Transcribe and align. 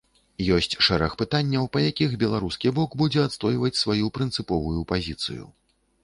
Ёсць 0.53 0.75
шэраг 0.85 1.11
пытанняў, 1.21 1.67
па 1.75 1.79
якіх 1.89 2.15
беларускі 2.23 2.71
бок 2.79 2.95
будзе 3.01 3.21
адстойваць 3.25 3.79
сваю 3.81 4.05
прынцыповую 4.17 4.81
пазіцыю. 4.93 5.45